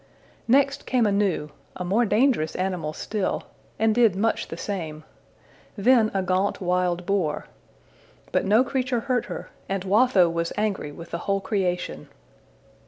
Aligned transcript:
Next 0.47 0.87
came 0.87 1.05
a 1.05 1.11
gnu, 1.11 1.49
a 1.75 1.85
more 1.85 2.05
dangerous 2.05 2.55
animal 2.55 2.91
still, 2.91 3.43
and 3.77 3.93
did 3.93 4.15
much 4.15 4.47
the 4.47 4.57
same; 4.57 5.03
then 5.77 6.09
a 6.15 6.23
gaunt 6.23 6.59
wild 6.59 7.05
boar. 7.05 7.45
But 8.31 8.43
no 8.43 8.63
creature 8.63 9.01
hurt 9.01 9.25
her, 9.25 9.51
and 9.69 9.83
Watho 9.83 10.27
was 10.27 10.51
angry 10.57 10.91
with 10.91 11.11
the 11.11 11.19
whole 11.19 11.39
creation. 11.39 12.09